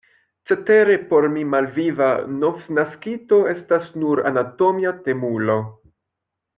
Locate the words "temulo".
5.11-5.61